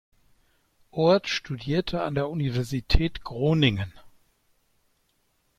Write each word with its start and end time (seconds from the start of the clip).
Oort 0.89 1.27
studierte 1.29 2.01
an 2.01 2.15
der 2.15 2.27
Universität 2.27 3.23
Groningen. 3.23 3.93